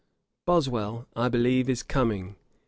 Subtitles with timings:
[0.47, 2.35] 'BOSWELL, I believe, is coming.